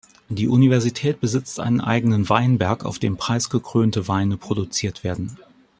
Die 0.29 0.47
Universität 0.47 1.19
besitzt 1.21 1.59
einen 1.59 1.79
eigenen 1.79 2.27
Weinberg, 2.27 2.85
auf 2.85 2.97
dem 2.97 3.17
preisgekrönte 3.17 4.07
Weine 4.07 4.35
produziert 4.35 5.03
werden. 5.03 5.37